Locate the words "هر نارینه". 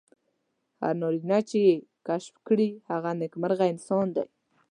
0.81-1.39